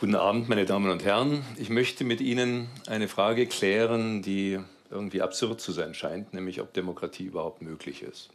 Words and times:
Guten 0.00 0.14
Abend, 0.14 0.48
meine 0.48 0.64
Damen 0.64 0.92
und 0.92 1.04
Herren. 1.04 1.44
Ich 1.56 1.70
möchte 1.70 2.04
mit 2.04 2.20
Ihnen 2.20 2.68
eine 2.86 3.08
Frage 3.08 3.48
klären, 3.48 4.22
die 4.22 4.60
irgendwie 4.92 5.22
absurd 5.22 5.60
zu 5.60 5.72
sein 5.72 5.92
scheint, 5.92 6.32
nämlich 6.32 6.60
ob 6.60 6.72
Demokratie 6.72 7.24
überhaupt 7.24 7.62
möglich 7.62 8.04
ist. 8.04 8.28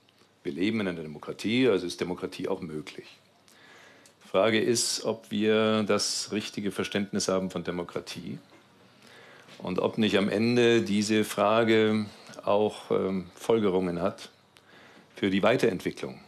Wir 0.43 0.51
leben 0.51 0.81
in 0.81 0.89
einer 0.89 1.01
Demokratie, 1.01 1.69
also 1.69 1.87
ist 1.87 2.01
Demokratie 2.01 2.49
auch 2.49 2.59
möglich. 2.59 3.05
Die 4.25 4.27
Frage 4.27 4.59
ist, 4.59 5.05
ob 5.05 5.31
wir 5.31 5.83
das 5.83 6.33
richtige 6.33 6.71
Verständnis 6.71 7.29
haben 7.29 7.49
von 7.49 7.63
Demokratie 7.63 8.39
und 9.59 9.79
ob 9.79 9.97
nicht 9.97 10.17
am 10.17 10.27
Ende 10.27 10.81
diese 10.81 11.23
Frage 11.23 12.07
auch 12.43 12.91
ähm, 12.91 13.27
Folgerungen 13.35 14.01
hat 14.01 14.31
für 15.15 15.29
die 15.29 15.43
Weiterentwicklung 15.43 16.19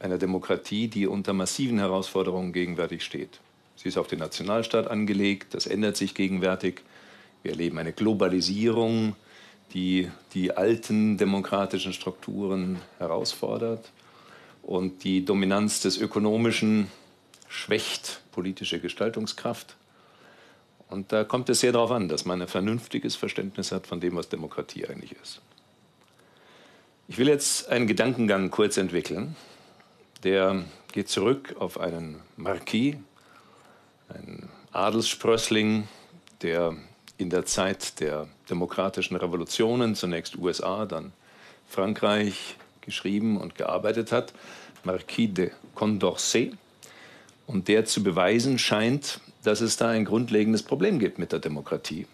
einer 0.00 0.18
Demokratie, 0.18 0.88
die 0.88 1.06
unter 1.06 1.32
massiven 1.32 1.78
Herausforderungen 1.78 2.52
gegenwärtig 2.52 3.02
steht. 3.02 3.40
Sie 3.82 3.88
ist 3.88 3.96
auf 3.96 4.08
den 4.08 4.18
Nationalstaat 4.18 4.88
angelegt, 4.88 5.54
das 5.54 5.66
ändert 5.66 5.96
sich 5.96 6.14
gegenwärtig. 6.14 6.82
Wir 7.42 7.52
erleben 7.52 7.78
eine 7.78 7.94
Globalisierung, 7.94 9.16
die 9.72 10.10
die 10.34 10.54
alten 10.54 11.16
demokratischen 11.16 11.94
Strukturen 11.94 12.78
herausfordert 12.98 13.90
und 14.62 15.02
die 15.02 15.24
Dominanz 15.24 15.80
des 15.80 15.96
Ökonomischen 15.96 16.88
schwächt 17.48 18.20
politische 18.32 18.80
Gestaltungskraft. 18.80 19.76
Und 20.90 21.10
da 21.10 21.24
kommt 21.24 21.48
es 21.48 21.60
sehr 21.60 21.72
darauf 21.72 21.90
an, 21.90 22.06
dass 22.06 22.26
man 22.26 22.42
ein 22.42 22.48
vernünftiges 22.48 23.16
Verständnis 23.16 23.72
hat 23.72 23.86
von 23.86 23.98
dem, 23.98 24.14
was 24.14 24.28
Demokratie 24.28 24.86
eigentlich 24.86 25.12
ist. 25.22 25.40
Ich 27.08 27.16
will 27.16 27.28
jetzt 27.28 27.70
einen 27.70 27.86
Gedankengang 27.86 28.50
kurz 28.50 28.76
entwickeln, 28.76 29.36
der 30.22 30.64
geht 30.92 31.08
zurück 31.08 31.56
auf 31.58 31.80
einen 31.80 32.20
Marquis, 32.36 32.96
einen 34.14 34.48
Adelssprössling, 34.72 35.88
der 36.42 36.76
in 37.18 37.30
der 37.30 37.44
Zeit 37.44 38.00
der 38.00 38.28
demokratischen 38.48 39.16
Revolutionen, 39.16 39.94
zunächst 39.94 40.36
USA, 40.36 40.86
dann 40.86 41.12
Frankreich, 41.68 42.56
geschrieben 42.80 43.36
und 43.36 43.54
gearbeitet 43.54 44.10
hat, 44.10 44.32
Marquis 44.84 45.32
de 45.32 45.50
Condorcet, 45.74 46.56
und 47.46 47.68
der 47.68 47.84
zu 47.84 48.02
beweisen 48.02 48.58
scheint, 48.58 49.20
dass 49.42 49.60
es 49.60 49.76
da 49.76 49.88
ein 49.88 50.04
grundlegendes 50.04 50.62
Problem 50.62 50.98
gibt 50.98 51.18
mit 51.18 51.32
der 51.32 51.40
Demokratie. 51.40 52.06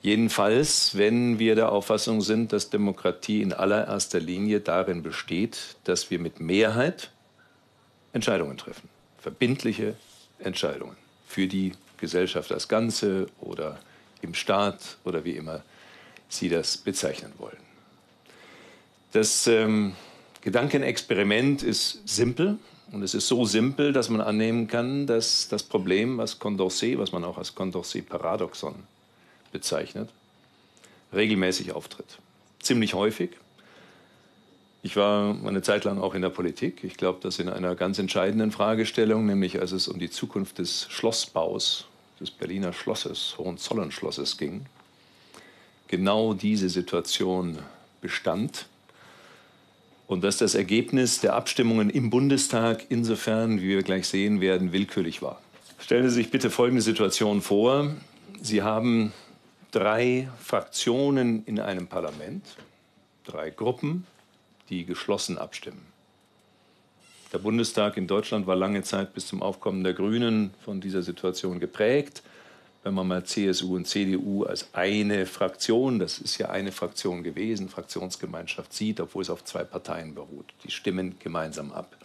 Jedenfalls, 0.00 0.96
wenn 0.96 1.38
wir 1.38 1.54
der 1.54 1.70
Auffassung 1.70 2.22
sind, 2.22 2.52
dass 2.52 2.70
Demokratie 2.70 3.42
in 3.42 3.52
allererster 3.52 4.20
Linie 4.20 4.60
darin 4.60 5.02
besteht, 5.02 5.76
dass 5.84 6.10
wir 6.10 6.18
mit 6.18 6.40
Mehrheit 6.40 7.10
Entscheidungen 8.12 8.58
treffen, 8.58 8.88
verbindliche 9.18 9.94
Entscheidungen 10.44 10.96
für 11.26 11.46
die 11.46 11.72
Gesellschaft 11.98 12.52
als 12.52 12.68
Ganze 12.68 13.26
oder 13.40 13.78
im 14.22 14.34
Staat 14.34 14.96
oder 15.04 15.24
wie 15.24 15.36
immer 15.36 15.62
Sie 16.28 16.48
das 16.48 16.78
bezeichnen 16.78 17.32
wollen. 17.38 17.58
Das 19.12 19.46
ähm, 19.46 19.94
Gedankenexperiment 20.40 21.62
ist 21.62 22.00
simpel 22.08 22.58
und 22.90 23.02
es 23.02 23.14
ist 23.14 23.28
so 23.28 23.44
simpel, 23.44 23.92
dass 23.92 24.08
man 24.08 24.20
annehmen 24.20 24.66
kann, 24.66 25.06
dass 25.06 25.48
das 25.48 25.62
Problem, 25.62 26.18
was 26.18 26.38
Condorcet, 26.38 26.98
was 26.98 27.12
man 27.12 27.24
auch 27.24 27.38
als 27.38 27.54
Condorcet-Paradoxon 27.54 28.74
bezeichnet, 29.52 30.08
regelmäßig 31.12 31.72
auftritt. 31.72 32.18
Ziemlich 32.60 32.94
häufig. 32.94 33.30
Ich 34.84 34.96
war 34.96 35.36
eine 35.46 35.62
Zeit 35.62 35.84
lang 35.84 36.00
auch 36.00 36.14
in 36.14 36.22
der 36.22 36.28
Politik. 36.30 36.82
Ich 36.82 36.96
glaube, 36.96 37.20
dass 37.20 37.38
in 37.38 37.48
einer 37.48 37.76
ganz 37.76 38.00
entscheidenden 38.00 38.50
Fragestellung, 38.50 39.26
nämlich 39.26 39.60
als 39.60 39.70
es 39.70 39.86
um 39.86 40.00
die 40.00 40.10
Zukunft 40.10 40.58
des 40.58 40.86
Schlossbaus 40.90 41.86
des 42.18 42.32
Berliner 42.32 42.72
Schlosses, 42.72 43.36
Hohenzollern-Schlosses 43.38 44.38
ging, 44.38 44.66
genau 45.86 46.34
diese 46.34 46.68
Situation 46.68 47.58
bestand 48.00 48.66
und 50.08 50.24
dass 50.24 50.38
das 50.38 50.56
Ergebnis 50.56 51.20
der 51.20 51.34
Abstimmungen 51.34 51.88
im 51.88 52.10
Bundestag 52.10 52.86
insofern, 52.88 53.60
wie 53.60 53.68
wir 53.68 53.82
gleich 53.84 54.08
sehen 54.08 54.40
werden, 54.40 54.72
willkürlich 54.72 55.22
war. 55.22 55.40
Stellen 55.78 56.08
Sie 56.08 56.14
sich 56.16 56.30
bitte 56.30 56.50
folgende 56.50 56.82
Situation 56.82 57.40
vor. 57.40 57.94
Sie 58.40 58.62
haben 58.62 59.12
drei 59.70 60.28
Fraktionen 60.40 61.44
in 61.46 61.60
einem 61.60 61.86
Parlament, 61.86 62.44
drei 63.24 63.50
Gruppen, 63.50 64.06
die 64.68 64.84
geschlossen 64.84 65.38
abstimmen. 65.38 65.92
Der 67.32 67.38
Bundestag 67.38 67.96
in 67.96 68.06
Deutschland 68.06 68.46
war 68.46 68.56
lange 68.56 68.82
Zeit 68.82 69.14
bis 69.14 69.26
zum 69.26 69.42
Aufkommen 69.42 69.84
der 69.84 69.94
Grünen 69.94 70.52
von 70.64 70.80
dieser 70.80 71.02
Situation 71.02 71.60
geprägt. 71.60 72.22
Wenn 72.82 72.94
man 72.94 73.08
mal 73.08 73.24
CSU 73.24 73.76
und 73.76 73.86
CDU 73.86 74.44
als 74.44 74.74
eine 74.74 75.24
Fraktion, 75.24 75.98
das 75.98 76.18
ist 76.18 76.36
ja 76.38 76.50
eine 76.50 76.72
Fraktion 76.72 77.22
gewesen, 77.22 77.68
Fraktionsgemeinschaft 77.68 78.72
sieht, 78.72 79.00
obwohl 79.00 79.22
es 79.22 79.30
auf 79.30 79.44
zwei 79.44 79.64
Parteien 79.64 80.14
beruht. 80.14 80.52
Die 80.64 80.70
stimmen 80.70 81.14
gemeinsam 81.20 81.72
ab. 81.72 81.96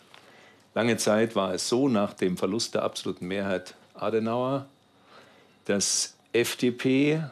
Lange 0.76 0.98
Zeit 0.98 1.36
war 1.36 1.54
es 1.54 1.68
so, 1.68 1.90
nach 1.90 2.14
dem 2.14 2.38
Verlust 2.38 2.76
der 2.76 2.84
absoluten 2.84 3.28
Mehrheit 3.28 3.74
Adenauer, 3.96 4.68
dass 5.66 6.16
FDP 6.32 7.24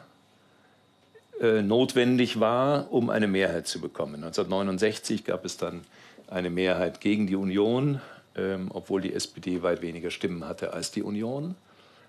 äh, 1.40 1.60
notwendig 1.60 2.40
war, 2.40 2.90
um 2.90 3.10
eine 3.10 3.26
Mehrheit 3.26 3.66
zu 3.66 3.80
bekommen. 3.80 4.16
1969 4.16 5.24
gab 5.24 5.44
es 5.44 5.58
dann 5.58 5.84
eine 6.28 6.48
Mehrheit 6.48 7.02
gegen 7.02 7.26
die 7.26 7.36
Union, 7.36 8.00
ähm, 8.36 8.70
obwohl 8.72 9.02
die 9.02 9.12
SPD 9.12 9.62
weit 9.62 9.82
weniger 9.82 10.10
Stimmen 10.10 10.48
hatte 10.48 10.72
als 10.72 10.92
die 10.92 11.02
Union. 11.02 11.54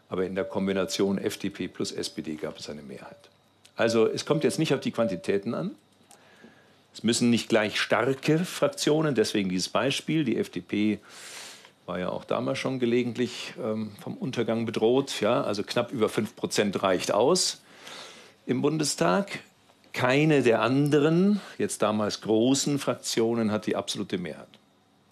Aber 0.07 0.25
in 0.25 0.35
der 0.35 0.45
Kombination 0.45 1.17
FDP 1.17 1.67
plus 1.67 1.91
SPD 1.91 2.35
gab 2.35 2.57
es 2.57 2.69
eine 2.69 2.81
Mehrheit. 2.81 3.29
Also 3.75 4.07
es 4.07 4.25
kommt 4.25 4.45
jetzt 4.45 4.59
nicht 4.59 4.73
auf 4.73 4.79
die 4.79 4.91
Quantitäten 4.91 5.53
an. 5.53 5.71
Es 6.93 7.03
müssen 7.03 7.29
nicht 7.29 7.49
gleich 7.49 7.81
starke 7.81 8.39
Fraktionen, 8.39 9.13
deswegen 9.13 9.49
dieses 9.49 9.67
Beispiel. 9.67 10.23
Die 10.23 10.37
FDP 10.37 10.99
war 11.85 11.99
ja 11.99 12.09
auch 12.09 12.23
damals 12.23 12.59
schon 12.59 12.79
gelegentlich 12.79 13.53
ähm, 13.61 13.91
vom 13.99 14.15
Untergang 14.15 14.65
bedroht. 14.65 15.19
Ja, 15.19 15.41
also 15.43 15.63
knapp 15.63 15.91
über 15.91 16.07
5 16.07 16.35
Prozent 16.37 16.81
reicht 16.81 17.11
aus 17.11 17.61
im 18.47 18.61
Bundestag. 18.61 19.39
Keine 19.93 20.41
der 20.41 20.61
anderen, 20.61 21.41
jetzt 21.57 21.81
damals 21.81 22.21
großen 22.21 22.79
Fraktionen, 22.79 23.51
hat 23.51 23.67
die 23.67 23.75
absolute 23.75 24.17
Mehrheit. 24.17 24.47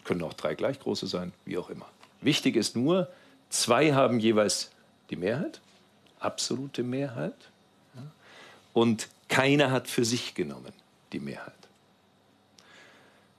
Können 0.04 0.24
auch 0.24 0.34
drei 0.34 0.56
gleich 0.56 0.80
große 0.80 1.08
sein, 1.08 1.34
wie 1.44 1.58
auch 1.58 1.70
immer. 1.70 1.88
Wichtig 2.22 2.56
ist 2.56 2.76
nur, 2.76 3.10
zwei 3.50 3.94
haben 3.94 4.20
jeweils 4.20 4.72
die 5.10 5.16
Mehrheit, 5.16 5.62
absolute 6.20 6.82
Mehrheit, 6.82 7.36
und 8.74 9.08
keiner 9.30 9.72
hat 9.72 9.88
für 9.88 10.04
sich 10.04 10.36
genommen 10.36 10.74
die 11.14 11.20
Mehrheit. 11.20 11.54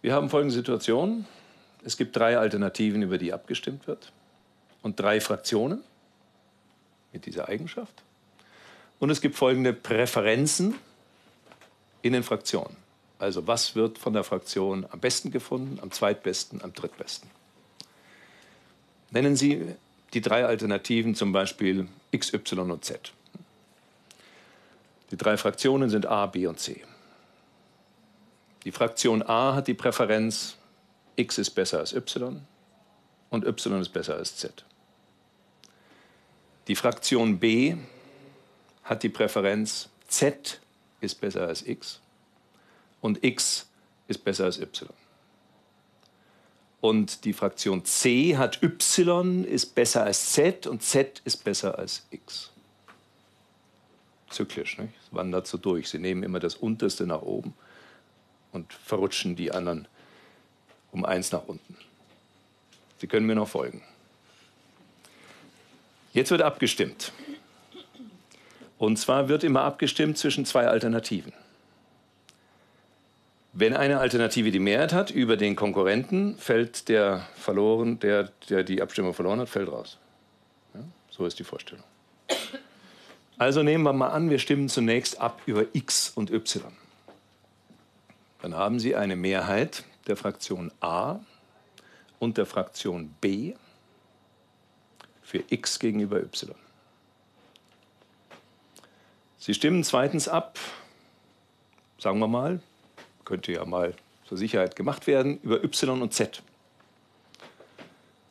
Wir 0.03 0.15
haben 0.15 0.31
folgende 0.31 0.55
Situation. 0.55 1.27
Es 1.84 1.97
gibt 1.97 2.17
drei 2.17 2.39
Alternativen, 2.39 3.03
über 3.03 3.19
die 3.19 3.33
abgestimmt 3.33 3.87
wird, 3.87 4.13
und 4.83 4.99
drei 4.99 5.21
Fraktionen 5.21 5.83
mit 7.13 7.27
dieser 7.27 7.49
Eigenschaft. 7.49 8.03
Und 8.99 9.11
es 9.11 9.21
gibt 9.21 9.37
folgende 9.37 9.73
Präferenzen 9.73 10.75
in 12.03 12.12
den 12.12 12.23
Fraktionen. 12.23 12.77
Also 13.19 13.47
was 13.47 13.75
wird 13.75 13.99
von 13.99 14.12
der 14.12 14.25
Fraktion 14.25 14.87
am 14.91 15.01
besten 15.01 15.31
gefunden, 15.31 15.79
am 15.81 15.91
zweitbesten, 15.91 16.62
am 16.62 16.73
drittbesten? 16.73 17.31
Nennen 19.11 19.37
Sie 19.37 19.75
die 20.12 20.21
drei 20.21 20.45
Alternativen 20.45 21.15
zum 21.15 21.33
Beispiel 21.33 21.89
X, 22.11 22.33
Y 22.33 22.71
und 22.71 22.84
Z. 22.84 23.12
Die 25.11 25.17
drei 25.17 25.37
Fraktionen 25.37 25.89
sind 25.89 26.07
A, 26.07 26.27
B 26.27 26.47
und 26.47 26.59
C. 26.59 26.83
Die 28.65 28.73
Fraktion 28.73 29.23
A 29.23 29.55
hat 29.55 29.69
die 29.69 29.75
Präferenz, 29.75 30.57
X 31.15 31.39
ist 31.39 31.51
besser 31.51 31.78
als 31.78 31.93
Y 31.93 32.43
und 33.31 33.45
Y 33.45 33.81
ist 33.81 33.91
besser 33.91 34.16
als 34.16 34.37
Z. 34.37 34.65
Die 36.66 36.75
Fraktion 36.75 37.39
B 37.39 37.77
hat 38.86 39.03
die 39.03 39.09
Präferenz, 39.09 39.91
Z 40.09 40.60
ist 41.00 41.21
besser 41.21 41.47
als 41.47 41.66
X 41.66 42.00
und 43.00 43.22
x 43.22 43.68
ist 44.09 44.24
besser 44.24 44.44
als 44.44 44.59
y. 44.59 44.88
Und 46.80 47.24
die 47.24 47.33
Fraktion 47.33 47.84
c 47.84 48.36
hat 48.36 48.62
y 48.62 49.44
ist 49.44 49.74
besser 49.74 50.04
als 50.04 50.33
z 50.33 50.66
und 50.66 50.83
z 50.83 51.21
ist 51.24 51.42
besser 51.42 51.78
als 51.78 52.06
x. 52.10 52.50
Zyklisch, 54.30 54.78
nicht? 54.78 54.92
es 55.04 55.15
wandert 55.15 55.47
so 55.47 55.59
durch. 55.59 55.88
Sie 55.88 55.98
nehmen 55.98 56.22
immer 56.22 56.41
das 56.41 56.54
Unterste 56.54 57.06
nach 57.06 57.22
oben 57.22 57.54
und 58.53 58.72
verrutschen 58.72 59.36
die 59.36 59.53
anderen 59.53 59.88
um 60.92 61.04
eins 61.04 61.33
nach 61.33 61.47
unten. 61.47 61.77
Sie 62.98 63.06
können 63.06 63.27
mir 63.27 63.34
noch 63.34 63.48
folgen. 63.48 63.83
Jetzt 66.12 66.30
wird 66.30 66.42
abgestimmt. 66.42 67.12
Und 68.78 68.99
zwar 68.99 69.28
wird 69.28 69.45
immer 69.45 69.63
abgestimmt 69.63 70.19
zwischen 70.19 70.45
zwei 70.45 70.67
Alternativen. 70.67 71.33
Wenn 73.53 73.75
eine 73.75 74.01
Alternative 74.01 74.51
die 74.51 74.59
Mehrheit 74.59 74.93
hat 74.93 75.11
über 75.11 75.39
den 75.39 75.57
Konkurrenten, 75.57 76.37
fällt 76.37 76.91
der 76.91 77.27
verloren, 77.37 77.99
der, 78.01 78.31
der 78.51 78.65
die 78.65 78.83
Abstimmung 78.83 79.15
verloren 79.15 79.41
hat, 79.41 79.49
fällt 79.49 79.73
raus. 79.73 79.97
Ja? 80.75 80.81
So 81.09 81.25
ist 81.25 81.39
die 81.39 81.45
Vorstellung. 81.45 81.84
Also 83.39 83.63
nehmen 83.63 83.84
wir 83.84 83.95
mal 83.95 84.09
an, 84.09 84.28
wir 84.28 84.39
stimmen 84.39 84.69
zunächst 84.69 85.21
ab 85.21 85.41
über 85.47 85.65
x 85.72 86.13
und 86.15 86.31
y. 86.31 86.65
Dann 88.43 88.55
haben 88.55 88.79
Sie 88.79 88.95
eine 88.95 89.17
Mehrheit 89.17 89.84
der 90.07 90.17
Fraktion 90.17 90.71
A 90.81 91.21
und 92.19 92.37
der 92.37 92.47
Fraktion 92.47 93.15
B 93.21 93.55
für 95.22 95.43
x 95.49 95.79
gegenüber 95.79 96.21
y. 96.21 96.55
Sie 99.47 99.54
stimmen 99.54 99.84
zweitens 99.84 100.27
ab, 100.27 100.59
sagen 102.01 102.19
wir 102.19 102.27
mal, 102.27 102.59
könnte 103.25 103.53
ja 103.53 103.65
mal 103.65 103.95
zur 104.25 104.37
Sicherheit 104.37 104.75
gemacht 104.75 105.07
werden, 105.07 105.39
über 105.41 105.63
y 105.63 106.03
und 106.03 106.13
z. 106.13 106.43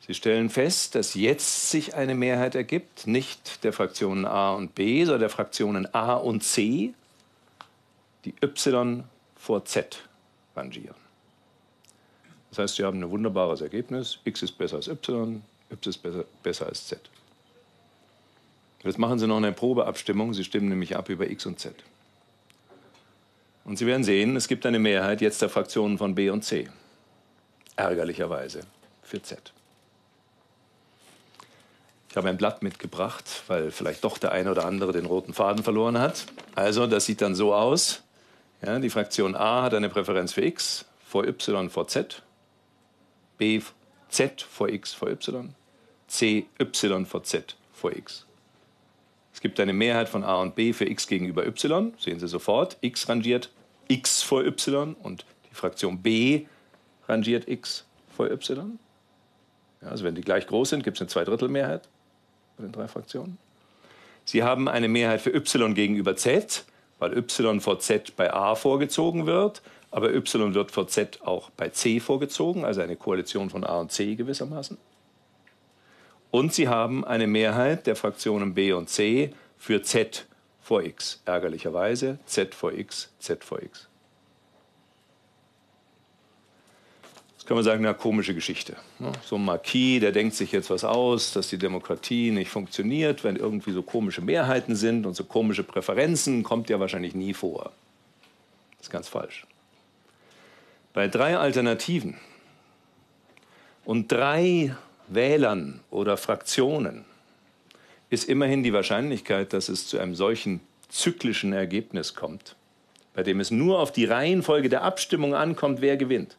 Sie 0.06 0.12
stellen 0.12 0.50
fest, 0.50 0.94
dass 0.94 1.14
jetzt 1.14 1.70
sich 1.70 1.94
eine 1.94 2.14
Mehrheit 2.14 2.54
ergibt, 2.54 3.06
nicht 3.06 3.64
der 3.64 3.72
Fraktionen 3.72 4.26
A 4.26 4.52
und 4.52 4.74
B, 4.74 5.06
sondern 5.06 5.20
der 5.20 5.30
Fraktionen 5.30 5.94
A 5.94 6.16
und 6.16 6.44
C, 6.44 6.92
die 8.26 8.34
y 8.42 9.04
vor 9.36 9.64
z 9.64 9.98
rangieren. 10.54 10.96
Das 12.50 12.58
heißt, 12.58 12.76
Sie 12.76 12.84
haben 12.84 13.02
ein 13.02 13.08
wunderbares 13.08 13.62
Ergebnis. 13.62 14.18
x 14.24 14.42
ist 14.42 14.58
besser 14.58 14.76
als 14.76 14.88
y, 14.88 15.42
y 15.70 15.88
ist 15.88 16.02
besser, 16.02 16.26
besser 16.42 16.66
als 16.66 16.86
z. 16.86 17.00
Jetzt 18.82 18.98
machen 18.98 19.18
Sie 19.18 19.26
noch 19.26 19.38
eine 19.38 19.52
Probeabstimmung. 19.52 20.34
Sie 20.34 20.44
stimmen 20.44 20.68
nämlich 20.68 20.96
ab 20.96 21.08
über 21.08 21.28
x 21.28 21.46
und 21.46 21.58
z. 21.58 21.74
Und 23.64 23.78
Sie 23.78 23.86
werden 23.86 24.04
sehen, 24.04 24.36
es 24.36 24.46
gibt 24.46 24.64
eine 24.64 24.78
Mehrheit 24.78 25.20
jetzt 25.20 25.42
der 25.42 25.48
Fraktionen 25.48 25.98
von 25.98 26.14
B 26.14 26.30
und 26.30 26.42
C. 26.44 26.68
Ärgerlicherweise 27.74 28.60
für 29.02 29.20
Z. 29.20 29.52
Ich 32.08 32.16
habe 32.16 32.28
ein 32.28 32.38
Blatt 32.38 32.62
mitgebracht, 32.62 33.42
weil 33.48 33.70
vielleicht 33.70 34.04
doch 34.04 34.18
der 34.18 34.32
eine 34.32 34.50
oder 34.50 34.64
andere 34.64 34.92
den 34.92 35.04
roten 35.04 35.34
Faden 35.34 35.62
verloren 35.62 35.98
hat. 35.98 36.26
Also, 36.54 36.86
das 36.86 37.04
sieht 37.04 37.20
dann 37.20 37.34
so 37.34 37.54
aus. 37.54 38.02
Ja, 38.62 38.78
die 38.78 38.88
Fraktion 38.88 39.34
A 39.34 39.62
hat 39.62 39.74
eine 39.74 39.88
Präferenz 39.90 40.32
für 40.32 40.42
x, 40.42 40.86
vor 41.04 41.26
y 41.26 41.68
vor 41.68 41.88
z. 41.88 42.22
B 43.36 43.60
z 44.08 44.42
vor 44.42 44.68
x 44.68 44.94
vor 44.94 45.10
y. 45.10 45.54
C 46.08 46.46
y 46.58 47.04
vor 47.04 47.22
z 47.24 47.56
vor 47.72 47.92
x. 47.92 48.25
Es 49.36 49.42
gibt 49.42 49.60
eine 49.60 49.74
Mehrheit 49.74 50.08
von 50.08 50.24
A 50.24 50.40
und 50.40 50.54
B 50.54 50.72
für 50.72 50.86
x 50.86 51.06
gegenüber 51.06 51.46
y, 51.46 51.92
sehen 51.98 52.18
Sie 52.18 52.26
sofort. 52.26 52.78
x 52.80 53.06
rangiert 53.06 53.50
x 53.86 54.22
vor 54.22 54.42
y 54.42 54.94
und 54.94 55.26
die 55.50 55.54
Fraktion 55.54 55.98
B 56.00 56.46
rangiert 57.06 57.46
x 57.46 57.84
vor 58.16 58.30
y. 58.30 58.78
Ja, 59.82 59.88
also 59.88 60.04
wenn 60.04 60.14
die 60.14 60.22
gleich 60.22 60.46
groß 60.46 60.70
sind, 60.70 60.84
gibt 60.84 60.96
es 60.96 61.02
eine 61.02 61.08
Zweidrittelmehrheit 61.08 61.86
bei 62.56 62.62
den 62.64 62.72
drei 62.72 62.88
Fraktionen. 62.88 63.36
Sie 64.24 64.42
haben 64.42 64.68
eine 64.68 64.88
Mehrheit 64.88 65.20
für 65.20 65.34
y 65.34 65.74
gegenüber 65.74 66.16
z, 66.16 66.64
weil 66.98 67.12
y 67.12 67.60
vor 67.60 67.78
z 67.78 68.16
bei 68.16 68.32
a 68.32 68.54
vorgezogen 68.54 69.26
wird, 69.26 69.60
aber 69.90 70.14
y 70.14 70.54
wird 70.54 70.70
vor 70.70 70.88
z 70.88 71.20
auch 71.20 71.50
bei 71.50 71.68
c 71.68 72.00
vorgezogen, 72.00 72.64
also 72.64 72.80
eine 72.80 72.96
Koalition 72.96 73.50
von 73.50 73.64
a 73.64 73.80
und 73.80 73.92
c 73.92 74.14
gewissermaßen. 74.14 74.78
Und 76.36 76.52
sie 76.52 76.68
haben 76.68 77.02
eine 77.02 77.26
Mehrheit 77.26 77.86
der 77.86 77.96
Fraktionen 77.96 78.52
b 78.52 78.74
und 78.74 78.90
c 78.90 79.32
für 79.56 79.80
z 79.80 80.26
vor 80.60 80.82
x, 80.82 81.22
ärgerlicherweise 81.24 82.18
z 82.26 82.54
vor 82.54 82.74
x, 82.74 83.10
z 83.18 83.42
vor 83.42 83.62
x. 83.62 83.88
kann 87.46 87.54
man 87.54 87.64
sagen, 87.64 87.86
eine 87.86 87.94
komische 87.94 88.34
Geschichte. 88.34 88.76
So 89.24 89.36
ein 89.36 89.44
Marquis, 89.46 90.00
der 90.00 90.12
denkt 90.12 90.34
sich 90.34 90.52
jetzt 90.52 90.68
was 90.68 90.84
aus, 90.84 91.32
dass 91.32 91.48
die 91.48 91.56
Demokratie 91.56 92.30
nicht 92.30 92.50
funktioniert, 92.50 93.24
wenn 93.24 93.36
irgendwie 93.36 93.72
so 93.72 93.82
komische 93.82 94.20
Mehrheiten 94.20 94.76
sind 94.76 95.06
und 95.06 95.14
so 95.14 95.24
komische 95.24 95.62
Präferenzen, 95.62 96.42
kommt 96.42 96.68
ja 96.68 96.78
wahrscheinlich 96.78 97.14
nie 97.14 97.32
vor. 97.32 97.72
Das 98.76 98.88
ist 98.88 98.90
ganz 98.90 99.08
falsch. 99.08 99.46
Bei 100.92 101.08
drei 101.08 101.38
Alternativen 101.38 102.18
und 103.86 104.12
drei 104.12 104.76
Wählern 105.08 105.80
oder 105.90 106.16
Fraktionen 106.16 107.04
ist 108.10 108.28
immerhin 108.28 108.62
die 108.62 108.72
Wahrscheinlichkeit, 108.72 109.52
dass 109.52 109.68
es 109.68 109.86
zu 109.88 109.98
einem 109.98 110.14
solchen 110.14 110.60
zyklischen 110.88 111.52
Ergebnis 111.52 112.14
kommt, 112.14 112.56
bei 113.14 113.22
dem 113.22 113.40
es 113.40 113.50
nur 113.50 113.80
auf 113.80 113.92
die 113.92 114.04
Reihenfolge 114.04 114.68
der 114.68 114.82
Abstimmung 114.82 115.34
ankommt, 115.34 115.80
wer 115.80 115.96
gewinnt 115.96 116.36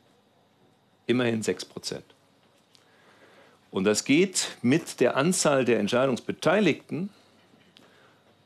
immerhin 1.07 1.41
6 1.41 1.65
Prozent. 1.65 2.05
Und 3.71 3.85
das 3.85 4.05
geht 4.05 4.57
mit 4.61 4.99
der 4.99 5.17
Anzahl 5.17 5.65
der 5.65 5.79
Entscheidungsbeteiligten 5.79 7.09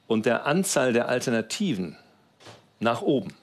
und 0.07 0.25
der 0.25 0.45
Anzahl 0.45 0.94
der 0.94 1.09
Alternativen 1.09 1.97
nach 2.79 3.01
oben. 3.01 3.33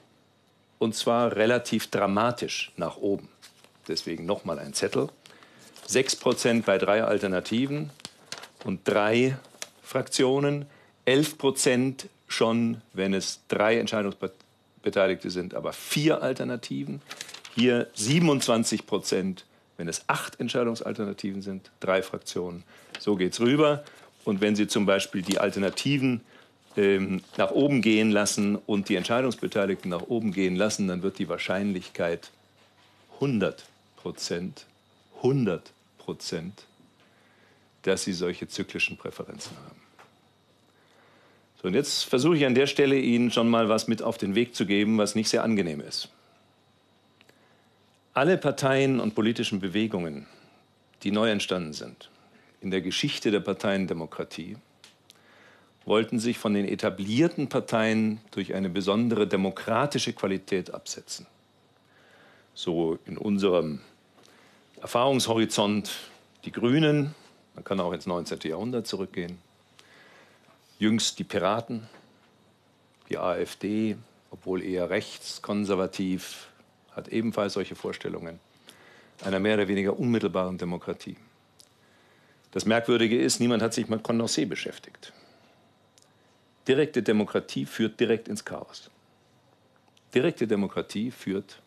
Und 0.77 0.95
zwar 0.95 1.35
relativ 1.35 1.87
dramatisch 1.87 2.71
nach 2.77 2.97
oben. 2.97 3.29
Deswegen 3.87 4.25
nochmal 4.25 4.59
ein 4.59 4.73
Zettel. 4.73 5.09
6 5.89 6.17
Prozent 6.17 6.65
bei 6.67 6.77
drei 6.77 7.03
Alternativen 7.03 7.89
und 8.63 8.81
drei 8.87 9.39
Fraktionen. 9.81 10.67
11 11.05 11.39
Prozent 11.39 12.09
schon, 12.27 12.81
wenn 12.93 13.15
es 13.15 13.39
drei 13.47 13.79
Entscheidungsbeteiligte 13.79 15.31
sind, 15.31 15.55
aber 15.55 15.73
vier 15.73 16.21
Alternativen. 16.21 17.01
Hier 17.55 17.87
27 17.95 18.85
Prozent, 18.85 19.45
wenn 19.77 19.87
es 19.87 20.03
acht 20.05 20.39
Entscheidungsalternativen 20.39 21.41
sind, 21.41 21.71
drei 21.79 22.03
Fraktionen. 22.03 22.63
So 22.99 23.15
geht 23.15 23.33
es 23.33 23.39
rüber. 23.39 23.83
Und 24.25 24.41
wenn 24.41 24.55
Sie 24.55 24.67
zum 24.67 24.85
Beispiel 24.85 25.23
die 25.23 25.39
Alternativen 25.39 26.21
ähm, 26.77 27.23
nach 27.35 27.49
oben 27.49 27.81
gehen 27.81 28.11
lassen 28.11 28.57
und 28.57 28.89
die 28.89 28.95
Entscheidungsbeteiligten 28.95 29.89
nach 29.89 30.03
oben 30.03 30.33
gehen 30.33 30.55
lassen, 30.55 30.87
dann 30.87 31.01
wird 31.01 31.17
die 31.17 31.29
Wahrscheinlichkeit 31.29 32.29
100 33.15 33.65
Prozent, 33.97 34.67
100 35.17 35.73
Prozent, 36.09 36.65
dass 37.83 38.03
Sie 38.03 38.13
solche 38.13 38.47
zyklischen 38.47 38.97
Präferenzen 38.97 39.55
haben. 39.57 39.79
So, 41.61 41.67
und 41.67 41.75
jetzt 41.75 42.05
versuche 42.05 42.35
ich 42.35 42.47
an 42.47 42.55
der 42.55 42.65
Stelle 42.65 42.97
Ihnen 42.97 43.29
schon 43.29 43.47
mal 43.47 43.69
was 43.69 43.87
mit 43.87 44.01
auf 44.01 44.17
den 44.17 44.33
Weg 44.33 44.55
zu 44.55 44.65
geben, 44.65 44.97
was 44.97 45.13
nicht 45.13 45.29
sehr 45.29 45.43
angenehm 45.43 45.81
ist. 45.81 46.09
Alle 48.15 48.39
Parteien 48.39 48.99
und 48.99 49.13
politischen 49.13 49.59
Bewegungen, 49.59 50.25
die 51.03 51.11
neu 51.11 51.29
entstanden 51.29 51.73
sind, 51.73 52.09
in 52.59 52.71
der 52.71 52.81
Geschichte 52.81 53.29
der 53.29 53.41
Parteiendemokratie, 53.41 54.57
wollten 55.85 56.17
sich 56.17 56.39
von 56.39 56.55
den 56.55 56.67
etablierten 56.67 57.49
Parteien 57.49 58.19
durch 58.31 58.55
eine 58.55 58.71
besondere 58.71 59.27
demokratische 59.27 60.13
Qualität 60.13 60.73
absetzen. 60.73 61.27
So 62.55 62.97
in 63.05 63.15
unserem 63.15 63.81
Erfahrungshorizont 64.81 65.91
die 66.45 66.53
Grünen, 66.53 67.13
man 67.53 67.63
kann 67.65 67.81
auch 67.81 67.91
ins 67.91 68.05
19. 68.05 68.39
Jahrhundert 68.43 68.87
zurückgehen, 68.87 69.37
jüngst 70.77 71.19
die 71.19 71.25
Piraten, 71.25 71.89
die 73.09 73.17
AfD, 73.17 73.97
obwohl 74.31 74.63
eher 74.63 74.89
rechtskonservativ, 74.89 76.47
hat 76.91 77.09
ebenfalls 77.09 77.53
solche 77.53 77.75
Vorstellungen 77.75 78.39
einer 79.23 79.39
mehr 79.39 79.55
oder 79.55 79.67
weniger 79.67 79.99
unmittelbaren 79.99 80.57
Demokratie. 80.57 81.17
Das 82.51 82.65
Merkwürdige 82.65 83.19
ist, 83.19 83.41
niemand 83.41 83.61
hat 83.61 83.73
sich 83.73 83.89
mit 83.89 84.01
Condorcet 84.01 84.47
beschäftigt. 84.47 85.11
Direkte 86.69 87.03
Demokratie 87.03 87.65
führt 87.65 87.99
direkt 87.99 88.29
ins 88.29 88.45
Chaos. 88.45 88.89
Direkte 90.13 90.47
Demokratie 90.47 91.11
führt 91.11 91.61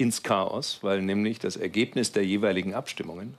ins 0.00 0.22
Chaos, 0.22 0.78
weil 0.82 1.02
nämlich 1.02 1.38
das 1.38 1.56
Ergebnis 1.56 2.12
der 2.12 2.24
jeweiligen 2.24 2.74
Abstimmungen 2.74 3.34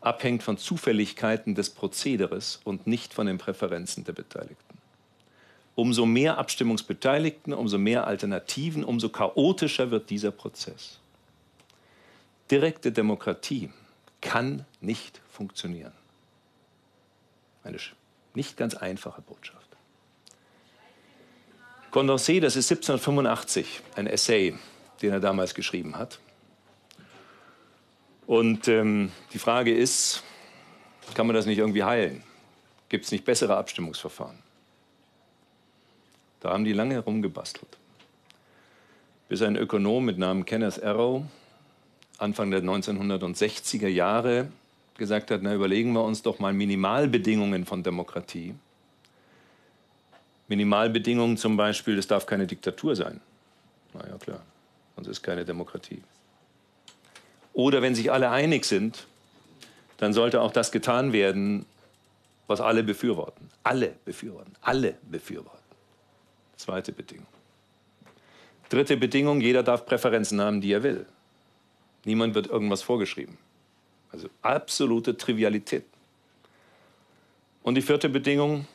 abhängt 0.00 0.42
von 0.42 0.58
Zufälligkeiten 0.58 1.54
des 1.54 1.70
Prozederes 1.70 2.60
und 2.64 2.86
nicht 2.86 3.14
von 3.14 3.26
den 3.26 3.38
Präferenzen 3.38 4.04
der 4.04 4.12
Beteiligten 4.12 4.72
umso 5.74 6.06
mehr 6.06 6.38
Abstimmungsbeteiligten, 6.38 7.52
umso 7.52 7.78
mehr 7.78 8.06
Alternativen, 8.06 8.84
umso 8.84 9.08
chaotischer 9.08 9.90
wird 9.90 10.10
dieser 10.10 10.30
Prozess. 10.30 10.98
Direkte 12.50 12.92
Demokratie 12.92 13.70
kann 14.20 14.66
nicht 14.80 15.20
funktionieren. 15.30 15.92
Eine 17.64 17.78
nicht 18.34 18.56
ganz 18.56 18.74
einfache 18.74 19.22
Botschaft. 19.22 19.58
Condorcet, 21.90 22.42
das 22.42 22.56
ist 22.56 22.70
1785, 22.70 23.80
ein 23.96 24.06
Essay, 24.06 24.54
den 25.02 25.12
er 25.12 25.20
damals 25.20 25.54
geschrieben 25.54 25.96
hat. 25.96 26.18
Und 28.26 28.68
ähm, 28.68 29.10
die 29.32 29.38
Frage 29.38 29.74
ist, 29.74 30.22
kann 31.14 31.26
man 31.26 31.34
das 31.34 31.46
nicht 31.46 31.58
irgendwie 31.58 31.84
heilen? 31.84 32.22
Gibt 32.88 33.04
es 33.04 33.12
nicht 33.12 33.24
bessere 33.24 33.56
Abstimmungsverfahren? 33.56 34.38
Da 36.40 36.50
haben 36.50 36.64
die 36.64 36.72
lange 36.72 36.94
herumgebastelt. 36.94 37.78
Bis 39.28 39.42
ein 39.42 39.56
Ökonom 39.56 40.04
mit 40.04 40.18
Namen 40.18 40.44
Kenneth 40.44 40.82
Arrow 40.82 41.24
Anfang 42.22 42.52
der 42.52 42.62
1960er 42.62 43.88
Jahre 43.88 44.48
gesagt 44.96 45.30
hat, 45.32 45.42
na 45.42 45.54
überlegen 45.54 45.92
wir 45.92 46.04
uns 46.04 46.22
doch 46.22 46.38
mal 46.38 46.52
Minimalbedingungen 46.52 47.66
von 47.66 47.82
Demokratie. 47.82 48.54
Minimalbedingungen 50.46 51.36
zum 51.36 51.56
Beispiel, 51.56 51.98
es 51.98 52.06
darf 52.06 52.26
keine 52.26 52.46
Diktatur 52.46 52.94
sein. 52.94 53.20
Na 53.94 54.06
ja, 54.06 54.16
klar, 54.18 54.42
sonst 54.96 55.08
ist 55.08 55.22
keine 55.22 55.44
Demokratie. 55.44 56.02
Oder 57.52 57.82
wenn 57.82 57.94
sich 57.94 58.10
alle 58.10 58.30
einig 58.30 58.64
sind, 58.64 59.06
dann 59.98 60.12
sollte 60.12 60.40
auch 60.40 60.52
das 60.52 60.72
getan 60.72 61.12
werden, 61.12 61.66
was 62.46 62.60
alle 62.60 62.82
befürworten. 62.82 63.48
Alle 63.62 63.94
befürworten. 64.04 64.52
Alle 64.60 64.96
befürworten. 65.10 65.58
Zweite 66.56 66.92
Bedingung. 66.92 67.26
Dritte 68.68 68.96
Bedingung, 68.96 69.40
jeder 69.40 69.62
darf 69.62 69.84
Präferenzen 69.84 70.40
haben, 70.40 70.60
die 70.60 70.72
er 70.72 70.82
will. 70.82 71.06
Niemand 72.04 72.34
wird 72.34 72.46
irgendwas 72.48 72.82
vorgeschrieben. 72.82 73.38
Also 74.10 74.28
absolute 74.42 75.16
Trivialität. 75.16 75.84
Und 77.62 77.76
die 77.76 77.82
vierte 77.82 78.08
Bedingung, 78.08 78.66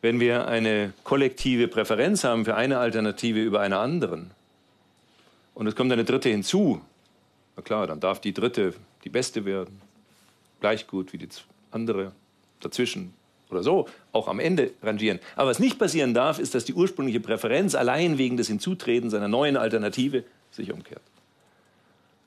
wenn 0.00 0.20
wir 0.20 0.46
eine 0.46 0.92
kollektive 1.02 1.66
Präferenz 1.66 2.24
haben 2.24 2.44
für 2.44 2.54
eine 2.54 2.78
Alternative 2.78 3.40
über 3.40 3.60
eine 3.60 3.78
anderen 3.78 4.30
und 5.54 5.66
es 5.66 5.74
kommt 5.74 5.92
eine 5.92 6.04
dritte 6.04 6.28
hinzu, 6.28 6.80
na 7.56 7.62
klar, 7.62 7.86
dann 7.86 8.00
darf 8.00 8.20
die 8.20 8.34
dritte 8.34 8.74
die 9.04 9.08
beste 9.08 9.44
werden, 9.44 9.80
gleich 10.60 10.86
gut 10.86 11.12
wie 11.12 11.18
die 11.18 11.28
andere 11.70 12.12
dazwischen 12.60 13.12
oder 13.50 13.62
so, 13.62 13.88
auch 14.12 14.28
am 14.28 14.40
Ende 14.40 14.72
rangieren. 14.82 15.20
Aber 15.36 15.50
was 15.50 15.58
nicht 15.58 15.78
passieren 15.78 16.14
darf, 16.14 16.38
ist, 16.38 16.54
dass 16.54 16.64
die 16.64 16.74
ursprüngliche 16.74 17.20
Präferenz 17.20 17.74
allein 17.74 18.18
wegen 18.18 18.36
des 18.36 18.48
Hinzutretens 18.48 19.14
einer 19.14 19.28
neuen 19.28 19.56
Alternative 19.56 20.24
sich 20.50 20.72
umkehrt. 20.72 21.02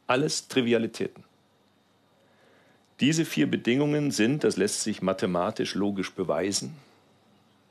Alles 0.05 0.47
Trivialitäten. 0.47 1.23
Diese 2.99 3.25
vier 3.25 3.49
Bedingungen 3.49 4.11
sind, 4.11 4.43
das 4.43 4.57
lässt 4.57 4.81
sich 4.81 5.01
mathematisch 5.01 5.75
logisch 5.75 6.13
beweisen, 6.13 6.75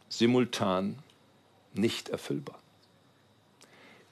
simultan 0.09 0.99
nicht 1.75 2.11
erfüllbar. 2.11 2.59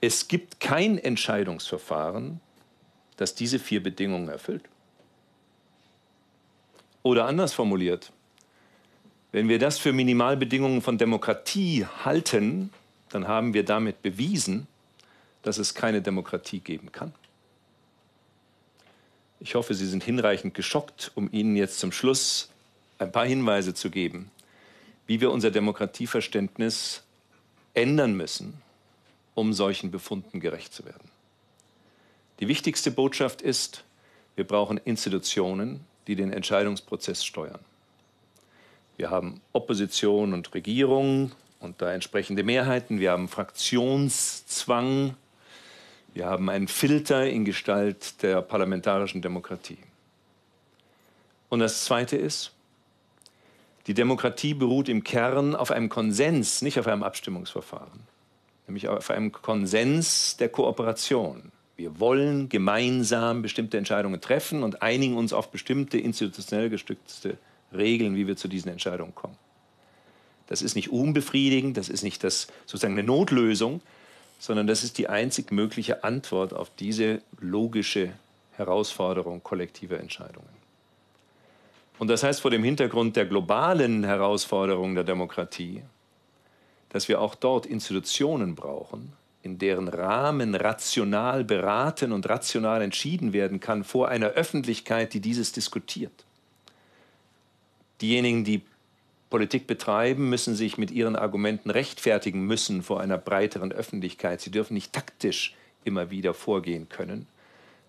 Es 0.06 0.28
gibt 0.28 0.60
kein 0.60 0.98
Entscheidungsverfahren, 0.98 2.38
das 3.16 3.34
diese 3.34 3.58
vier 3.58 3.82
Bedingungen 3.82 4.28
erfüllt. 4.28 4.64
Oder 7.02 7.24
anders 7.24 7.54
formuliert, 7.54 8.12
wenn 9.32 9.48
wir 9.48 9.58
das 9.58 9.78
für 9.78 9.94
Minimalbedingungen 9.94 10.82
von 10.82 10.98
Demokratie 10.98 11.86
halten, 12.04 12.68
dann 13.08 13.28
haben 13.28 13.54
wir 13.54 13.64
damit 13.64 14.02
bewiesen, 14.02 14.66
dass 15.40 15.56
es 15.56 15.72
keine 15.72 16.02
Demokratie 16.02 16.60
geben 16.60 16.92
kann. 16.92 17.14
Ich 19.40 19.54
hoffe, 19.54 19.72
Sie 19.72 19.86
sind 19.86 20.04
hinreichend 20.04 20.52
geschockt, 20.52 21.12
um 21.14 21.30
Ihnen 21.32 21.56
jetzt 21.56 21.78
zum 21.78 21.92
Schluss 21.92 22.50
ein 22.98 23.10
paar 23.10 23.24
Hinweise 23.24 23.72
zu 23.72 23.88
geben, 23.88 24.30
wie 25.06 25.22
wir 25.22 25.30
unser 25.30 25.50
Demokratieverständnis 25.50 27.02
ändern 27.72 28.14
müssen, 28.14 28.62
um 29.34 29.52
solchen 29.52 29.90
Befunden 29.90 30.40
gerecht 30.40 30.72
zu 30.72 30.84
werden. 30.84 31.10
Die 32.40 32.48
wichtigste 32.48 32.90
Botschaft 32.90 33.42
ist, 33.42 33.84
wir 34.36 34.46
brauchen 34.46 34.78
Institutionen, 34.78 35.84
die 36.06 36.16
den 36.16 36.32
Entscheidungsprozess 36.32 37.24
steuern. 37.24 37.60
Wir 38.96 39.10
haben 39.10 39.40
Opposition 39.52 40.34
und 40.34 40.54
Regierung 40.54 41.32
und 41.60 41.80
da 41.82 41.92
entsprechende 41.92 42.42
Mehrheiten. 42.44 43.00
Wir 43.00 43.12
haben 43.12 43.28
Fraktionszwang 43.28 45.16
wir 46.14 46.26
haben 46.26 46.48
einen 46.48 46.68
Filter 46.68 47.28
in 47.28 47.44
Gestalt 47.44 48.22
der 48.22 48.40
parlamentarischen 48.40 49.20
Demokratie. 49.20 49.78
Und 51.48 51.58
das 51.58 51.84
Zweite 51.84 52.16
ist, 52.16 52.52
die 53.88 53.94
Demokratie 53.94 54.54
beruht 54.54 54.88
im 54.88 55.02
Kern 55.02 55.56
auf 55.56 55.72
einem 55.72 55.88
Konsens, 55.88 56.62
nicht 56.62 56.78
auf 56.78 56.86
einem 56.86 57.02
Abstimmungsverfahren, 57.02 58.00
nämlich 58.66 58.88
auf 58.88 59.10
einem 59.10 59.32
Konsens 59.32 60.36
der 60.36 60.48
Kooperation. 60.48 61.52
Wir 61.76 61.98
wollen 61.98 62.48
gemeinsam 62.48 63.42
bestimmte 63.42 63.78
Entscheidungen 63.78 64.20
treffen 64.20 64.62
und 64.62 64.82
einigen 64.82 65.16
uns 65.16 65.32
auf 65.32 65.50
bestimmte 65.50 65.98
institutionell 65.98 66.70
gestützte 66.70 67.36
Regeln, 67.72 68.14
wie 68.16 68.26
wir 68.26 68.36
zu 68.36 68.48
diesen 68.48 68.70
Entscheidungen 68.70 69.14
kommen. 69.14 69.36
Das 70.46 70.62
ist 70.62 70.76
nicht 70.76 70.90
unbefriedigend, 70.90 71.76
das 71.76 71.88
ist 71.88 72.02
nicht 72.02 72.22
das, 72.22 72.48
sozusagen 72.66 72.94
eine 72.94 73.02
Notlösung, 73.02 73.80
sondern 74.38 74.66
das 74.66 74.84
ist 74.84 74.98
die 74.98 75.08
einzig 75.08 75.50
mögliche 75.50 76.04
Antwort 76.04 76.52
auf 76.52 76.70
diese 76.78 77.22
logische 77.40 78.12
Herausforderung 78.52 79.42
kollektiver 79.42 79.98
Entscheidungen. 79.98 80.48
Und 81.98 82.08
das 82.08 82.22
heißt 82.22 82.40
vor 82.40 82.50
dem 82.50 82.64
Hintergrund 82.64 83.16
der 83.16 83.26
globalen 83.26 84.04
Herausforderung 84.04 84.94
der 84.94 85.04
Demokratie, 85.04 85.82
dass 86.94 87.08
wir 87.08 87.20
auch 87.20 87.34
dort 87.34 87.66
Institutionen 87.66 88.54
brauchen, 88.54 89.14
in 89.42 89.58
deren 89.58 89.88
Rahmen 89.88 90.54
rational 90.54 91.42
beraten 91.42 92.12
und 92.12 92.28
rational 92.28 92.82
entschieden 92.82 93.32
werden 93.32 93.58
kann 93.58 93.82
vor 93.82 94.10
einer 94.10 94.28
Öffentlichkeit, 94.28 95.12
die 95.12 95.18
dieses 95.18 95.50
diskutiert. 95.50 96.24
Diejenigen, 98.00 98.44
die 98.44 98.62
Politik 99.28 99.66
betreiben, 99.66 100.28
müssen 100.30 100.54
sich 100.54 100.78
mit 100.78 100.92
ihren 100.92 101.16
Argumenten 101.16 101.70
rechtfertigen 101.70 102.46
müssen 102.46 102.84
vor 102.84 103.00
einer 103.00 103.18
breiteren 103.18 103.72
Öffentlichkeit. 103.72 104.40
Sie 104.40 104.52
dürfen 104.52 104.74
nicht 104.74 104.92
taktisch 104.92 105.56
immer 105.82 106.10
wieder 106.10 106.32
vorgehen 106.32 106.88
können. 106.88 107.26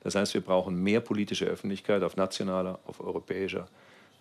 Das 0.02 0.16
heißt, 0.16 0.34
wir 0.34 0.42
brauchen 0.42 0.82
mehr 0.82 1.00
politische 1.00 1.46
Öffentlichkeit 1.46 2.02
auf 2.02 2.18
nationaler, 2.18 2.80
auf 2.88 3.02
europäischer 3.02 3.68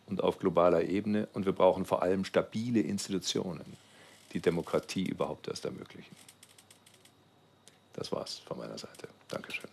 und 0.04 0.22
auf 0.22 0.38
globaler 0.38 0.82
Ebene. 0.82 1.26
Und 1.32 1.46
wir 1.46 1.52
brauchen 1.54 1.86
vor 1.86 2.02
allem 2.02 2.26
stabile 2.26 2.80
Institutionen, 2.80 3.64
die 4.34 4.40
Demokratie 4.40 5.08
überhaupt 5.08 5.48
erst 5.48 5.64
ermöglichen. 5.64 6.14
Das 7.94 8.10
war's 8.12 8.40
von 8.40 8.58
meiner 8.58 8.76
Seite. 8.76 9.08
Dankeschön. 9.28 9.70